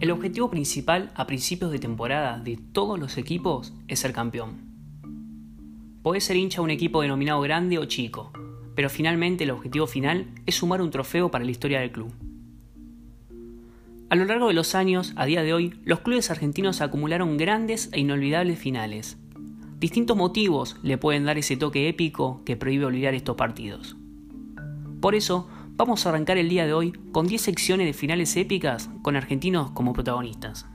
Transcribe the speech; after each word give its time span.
El 0.00 0.12
objetivo 0.12 0.48
principal 0.48 1.12
a 1.14 1.26
principios 1.26 1.70
de 1.70 1.78
temporada 1.78 2.38
de 2.38 2.56
todos 2.56 2.98
los 2.98 3.18
equipos 3.18 3.74
es 3.86 3.98
ser 4.00 4.14
campeón. 4.14 4.56
Puede 6.02 6.22
ser 6.22 6.38
hincha 6.38 6.56
de 6.56 6.64
un 6.64 6.70
equipo 6.70 7.02
denominado 7.02 7.42
grande 7.42 7.78
o 7.78 7.84
chico, 7.84 8.32
pero 8.74 8.88
finalmente 8.88 9.44
el 9.44 9.50
objetivo 9.50 9.86
final 9.86 10.28
es 10.46 10.54
sumar 10.54 10.80
un 10.80 10.90
trofeo 10.90 11.30
para 11.30 11.44
la 11.44 11.50
historia 11.50 11.80
del 11.80 11.92
club. 11.92 12.14
A 14.08 14.16
lo 14.16 14.24
largo 14.24 14.48
de 14.48 14.54
los 14.54 14.74
años, 14.74 15.12
a 15.16 15.26
día 15.26 15.42
de 15.42 15.52
hoy, 15.52 15.74
los 15.84 16.00
clubes 16.00 16.30
argentinos 16.30 16.80
acumularon 16.80 17.36
grandes 17.36 17.90
e 17.92 18.00
inolvidables 18.00 18.58
finales. 18.58 19.18
Distintos 19.78 20.16
motivos 20.16 20.78
le 20.82 20.96
pueden 20.96 21.26
dar 21.26 21.36
ese 21.36 21.58
toque 21.58 21.90
épico 21.90 22.42
que 22.46 22.56
prohíbe 22.56 22.86
olvidar 22.86 23.12
estos 23.12 23.36
partidos. 23.36 23.98
Por 25.00 25.14
eso, 25.14 25.48
vamos 25.76 26.04
a 26.04 26.10
arrancar 26.10 26.36
el 26.36 26.50
día 26.50 26.66
de 26.66 26.74
hoy 26.74 26.92
con 27.12 27.26
10 27.26 27.40
secciones 27.40 27.86
de 27.86 27.94
finales 27.94 28.36
épicas 28.36 28.90
con 29.00 29.16
argentinos 29.16 29.70
como 29.70 29.94
protagonistas. 29.94 30.66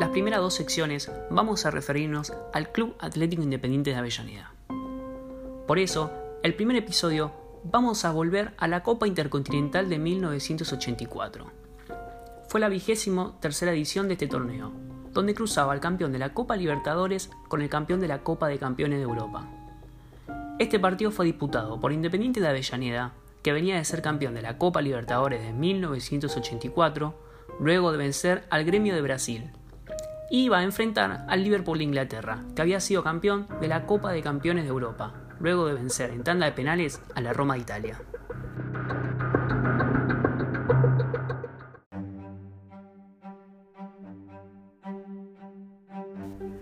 Las 0.00 0.08
primeras 0.10 0.40
dos 0.40 0.54
secciones 0.54 1.12
vamos 1.30 1.64
a 1.64 1.70
referirnos 1.70 2.32
al 2.52 2.72
Club 2.72 2.96
Atlético 2.98 3.42
Independiente 3.42 3.90
de 3.90 3.96
Avellaneda. 3.96 4.54
Por 5.68 5.78
eso, 5.78 6.10
el 6.42 6.54
primer 6.54 6.76
episodio 6.76 7.30
vamos 7.62 8.04
a 8.04 8.10
volver 8.10 8.54
a 8.56 8.66
la 8.66 8.82
Copa 8.82 9.06
Intercontinental 9.06 9.88
de 9.88 9.98
1984 9.98 11.67
fue 12.48 12.60
la 12.60 12.70
vigésimo 12.70 13.34
tercera 13.40 13.72
edición 13.72 14.08
de 14.08 14.14
este 14.14 14.26
torneo, 14.26 14.72
donde 15.12 15.34
cruzaba 15.34 15.74
el 15.74 15.80
campeón 15.80 16.12
de 16.12 16.18
la 16.18 16.32
Copa 16.32 16.56
Libertadores 16.56 17.30
con 17.48 17.60
el 17.60 17.68
campeón 17.68 18.00
de 18.00 18.08
la 18.08 18.22
Copa 18.22 18.48
de 18.48 18.58
Campeones 18.58 18.98
de 18.98 19.04
Europa. 19.04 19.46
Este 20.58 20.78
partido 20.78 21.10
fue 21.10 21.26
disputado 21.26 21.78
por 21.78 21.92
Independiente 21.92 22.40
de 22.40 22.48
Avellaneda, 22.48 23.12
que 23.42 23.52
venía 23.52 23.76
de 23.76 23.84
ser 23.84 24.00
campeón 24.00 24.34
de 24.34 24.42
la 24.42 24.56
Copa 24.56 24.80
Libertadores 24.80 25.42
de 25.42 25.52
1984, 25.52 27.14
luego 27.60 27.92
de 27.92 27.98
vencer 27.98 28.44
al 28.50 28.64
Gremio 28.64 28.94
de 28.94 29.02
Brasil. 29.02 29.50
iba 30.30 30.58
a 30.58 30.62
enfrentar 30.62 31.26
al 31.28 31.44
Liverpool 31.44 31.78
de 31.78 31.84
Inglaterra, 31.84 32.44
que 32.54 32.62
había 32.62 32.80
sido 32.80 33.04
campeón 33.04 33.46
de 33.60 33.68
la 33.68 33.86
Copa 33.86 34.10
de 34.10 34.22
Campeones 34.22 34.64
de 34.64 34.70
Europa, 34.70 35.14
luego 35.38 35.66
de 35.66 35.74
vencer 35.74 36.10
en 36.10 36.24
tanda 36.24 36.46
de 36.46 36.52
penales 36.52 37.00
a 37.14 37.20
la 37.20 37.32
Roma 37.32 37.54
de 37.54 37.60
Italia. 37.60 38.00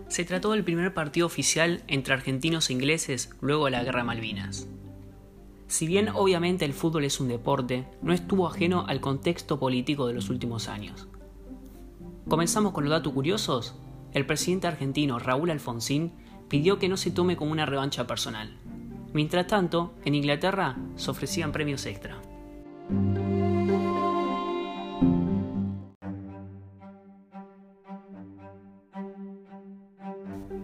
Se 0.09 0.25
trató 0.25 0.53
del 0.53 0.65
primer 0.65 0.95
partido 0.95 1.27
oficial 1.27 1.83
entre 1.89 2.15
argentinos 2.15 2.71
e 2.71 2.73
ingleses 2.75 3.31
luego 3.41 3.65
de 3.65 3.73
la 3.73 3.83
Guerra 3.83 4.05
Malvinas. 4.05 4.69
Si 5.67 5.87
bien 5.87 6.11
obviamente 6.15 6.65
el 6.65 6.73
fútbol 6.73 7.05
es 7.05 7.19
un 7.19 7.29
deporte, 7.29 7.89
no 8.03 8.13
estuvo 8.13 8.47
ajeno 8.47 8.85
al 8.87 9.01
contexto 9.01 9.59
político 9.59 10.07
de 10.07 10.15
los 10.15 10.31
últimos 10.31 10.69
años. 10.69 11.09
Comenzamos 12.29 12.73
con 12.73 12.85
los 12.85 12.93
datos 12.93 13.13
curiosos. 13.13 13.75
El 14.13 14.27
presidente 14.27 14.69
argentino 14.69 15.19
Raúl 15.19 15.51
Alfonsín 15.51 16.13
pidió 16.49 16.79
que 16.79 16.89
no 16.89 16.97
se 16.97 17.11
tome 17.11 17.37
como 17.37 17.51
una 17.51 17.67
revancha 17.67 18.07
personal. 18.07 18.57
Mientras 19.13 19.49
tanto, 19.49 19.95
en 20.05 20.15
Inglaterra 20.15 20.77
se 20.95 21.11
ofrecían 21.11 21.51
premios 21.51 21.85
extra. 21.87 22.21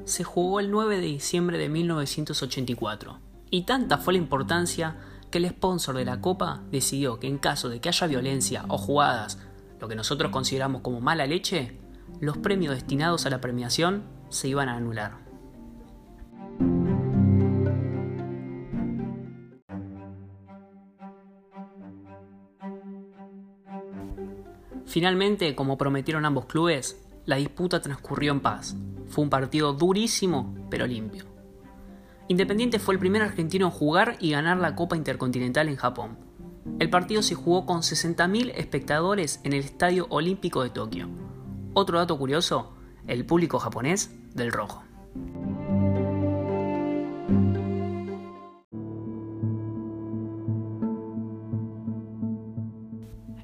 Se 0.04 0.24
jugó 0.24 0.60
el 0.60 0.70
9 0.70 0.96
de 0.96 1.06
diciembre 1.06 1.58
de 1.58 1.68
1984, 1.68 3.18
y 3.50 3.62
tanta 3.62 3.98
fue 3.98 4.14
la 4.14 4.18
importancia 4.18 4.96
que 5.30 5.38
el 5.38 5.48
sponsor 5.48 5.96
de 5.96 6.04
la 6.04 6.20
Copa 6.20 6.62
decidió 6.70 7.18
que 7.18 7.26
en 7.26 7.38
caso 7.38 7.68
de 7.68 7.80
que 7.80 7.88
haya 7.88 8.06
violencia 8.06 8.64
o 8.68 8.78
jugadas, 8.78 9.38
lo 9.80 9.88
que 9.88 9.96
nosotros 9.96 10.30
consideramos 10.30 10.82
como 10.82 11.00
mala 11.00 11.26
leche, 11.26 11.80
los 12.20 12.38
premios 12.38 12.74
destinados 12.74 13.26
a 13.26 13.30
la 13.30 13.40
premiación 13.40 14.04
se 14.28 14.48
iban 14.48 14.68
a 14.68 14.76
anular. 14.76 15.22
Finalmente, 24.86 25.54
como 25.54 25.78
prometieron 25.78 26.26
ambos 26.26 26.44
clubes, 26.44 27.02
la 27.24 27.36
disputa 27.36 27.80
transcurrió 27.80 28.30
en 28.30 28.40
paz. 28.40 28.76
Fue 29.12 29.22
un 29.22 29.28
partido 29.28 29.74
durísimo, 29.74 30.54
pero 30.70 30.86
limpio. 30.86 31.26
Independiente 32.28 32.78
fue 32.78 32.94
el 32.94 32.98
primer 32.98 33.20
argentino 33.20 33.66
en 33.66 33.70
jugar 33.70 34.16
y 34.20 34.30
ganar 34.30 34.56
la 34.56 34.74
Copa 34.74 34.96
Intercontinental 34.96 35.68
en 35.68 35.76
Japón. 35.76 36.16
El 36.78 36.88
partido 36.88 37.20
se 37.20 37.34
jugó 37.34 37.66
con 37.66 37.82
60.000 37.82 38.52
espectadores 38.54 39.40
en 39.44 39.52
el 39.52 39.60
Estadio 39.60 40.06
Olímpico 40.08 40.62
de 40.62 40.70
Tokio. 40.70 41.10
Otro 41.74 41.98
dato 41.98 42.16
curioso, 42.16 42.72
el 43.06 43.26
público 43.26 43.58
japonés 43.58 44.10
del 44.34 44.50
rojo. 44.50 44.82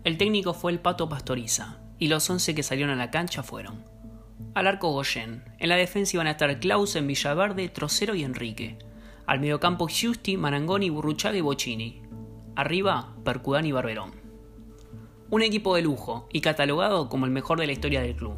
El 0.03 0.17
técnico 0.17 0.55
fue 0.55 0.73
el 0.73 0.81
Pato 0.81 1.11
Pastoriza, 1.11 1.77
y 1.99 2.09
los 2.09 2.31
11 2.31 2.55
que 2.55 2.63
salieron 2.63 2.95
a 2.95 2.97
la 2.97 3.11
cancha 3.11 3.43
fueron 3.43 3.98
al 4.55 4.67
arco 4.67 4.93
Goyen, 4.93 5.45
en 5.59 5.69
la 5.69 5.77
defensa 5.77 6.17
iban 6.17 6.27
a 6.27 6.33
estar 6.33 6.59
Clausen, 6.61 7.07
Villaverde, 7.07 7.69
Trocero 7.69 8.15
y 8.15 8.25
Enrique, 8.25 8.79
al 9.27 9.41
mediocampo 9.41 9.89
Giusti, 9.89 10.37
Marangoni, 10.37 10.91
Burruchaga 10.91 11.37
y 11.37 11.41
Bocini, 11.41 12.03
arriba 12.57 13.15
Percudán 13.25 13.67
y 13.67 13.73
Barberón. 13.73 14.13
Un 15.31 15.43
equipo 15.43 15.77
de 15.77 15.83
lujo 15.83 16.29
y 16.33 16.41
catalogado 16.41 17.09
como 17.09 17.27
el 17.27 17.31
mejor 17.31 17.61
de 17.61 17.67
la 17.67 17.73
historia 17.73 18.01
del 18.01 18.17
club. 18.17 18.35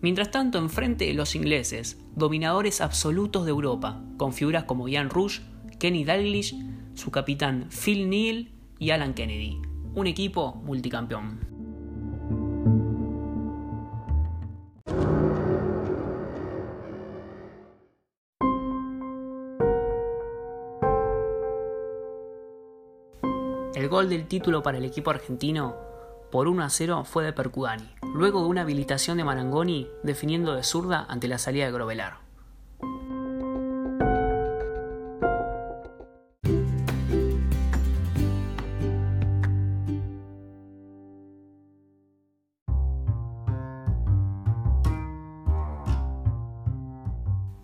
Mientras 0.00 0.30
tanto, 0.30 0.58
enfrente 0.58 1.12
los 1.14 1.34
ingleses, 1.34 1.98
dominadores 2.14 2.80
absolutos 2.80 3.44
de 3.44 3.50
Europa, 3.50 4.02
con 4.18 4.32
figuras 4.32 4.64
como 4.64 4.88
Ian 4.88 5.10
Rush, 5.10 5.40
Kenny 5.78 6.04
Dalglish, 6.04 6.54
su 6.94 7.10
capitán 7.10 7.68
Phil 7.70 8.10
Neal 8.10 8.50
y 8.78 8.90
Alan 8.90 9.14
Kennedy, 9.14 9.60
un 9.94 10.06
equipo 10.06 10.54
multicampeón. 10.64 11.55
El 23.76 23.90
gol 23.90 24.08
del 24.08 24.26
título 24.26 24.62
para 24.62 24.78
el 24.78 24.86
equipo 24.86 25.10
argentino 25.10 25.76
por 26.32 26.48
1 26.48 26.64
a 26.64 26.70
0 26.70 27.04
fue 27.04 27.24
de 27.26 27.34
Percudani, 27.34 27.86
luego 28.14 28.40
de 28.40 28.48
una 28.48 28.62
habilitación 28.62 29.18
de 29.18 29.24
Marangoni 29.24 29.86
definiendo 30.02 30.54
de 30.54 30.62
zurda 30.62 31.04
ante 31.10 31.28
la 31.28 31.36
salida 31.36 31.66
de 31.66 31.72
Grovelar. 31.72 32.16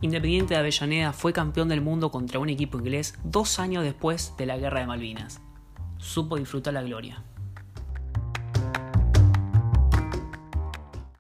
Independiente 0.02 0.52
de 0.52 0.60
Avellaneda 0.60 1.14
fue 1.14 1.32
campeón 1.32 1.70
del 1.70 1.80
mundo 1.80 2.10
contra 2.10 2.38
un 2.38 2.50
equipo 2.50 2.78
inglés 2.78 3.14
dos 3.24 3.58
años 3.58 3.82
después 3.82 4.34
de 4.36 4.44
la 4.44 4.58
Guerra 4.58 4.80
de 4.80 4.86
Malvinas 4.86 5.40
supo 6.02 6.36
disfrutar 6.36 6.74
la 6.74 6.82
gloria. 6.82 7.22